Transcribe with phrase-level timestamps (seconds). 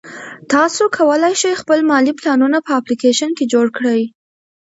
[0.53, 4.01] تاسو کولای شئ خپل مالي پلانونه په اپلیکیشن کې جوړ کړئ.